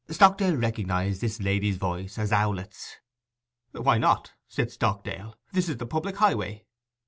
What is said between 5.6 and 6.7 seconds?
is the public highway.